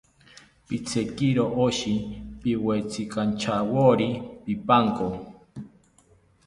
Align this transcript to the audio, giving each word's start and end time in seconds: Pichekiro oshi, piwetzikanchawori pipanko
Pichekiro 0.67 1.45
oshi, 1.65 1.93
piwetzikanchawori 2.41 4.09
pipanko 4.43 5.07